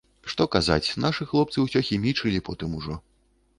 Што 0.33 0.45
казаць, 0.55 0.87
нашы 1.05 1.27
хлопцы 1.35 1.57
ўсе 1.67 1.83
хімічылі 1.91 2.43
потым 2.51 2.75
ужо. 2.81 3.01